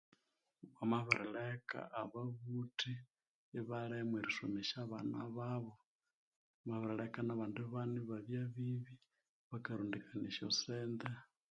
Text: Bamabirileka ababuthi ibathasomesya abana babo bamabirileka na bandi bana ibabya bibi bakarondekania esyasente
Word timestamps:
Bamabirileka 0.75 1.79
ababuthi 2.01 2.93
ibathasomesya 3.59 4.75
abana 4.85 5.17
babo 5.37 5.71
bamabirileka 5.81 7.19
na 7.23 7.33
bandi 7.39 7.61
bana 7.73 7.95
ibabya 8.01 8.43
bibi 8.55 8.93
bakarondekania 9.49 10.29
esyasente 10.31 11.07